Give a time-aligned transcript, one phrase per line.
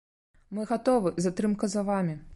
[0.57, 2.21] Мы гатовы, затрымка за вамі.